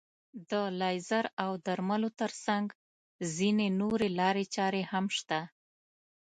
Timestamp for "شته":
5.17-5.39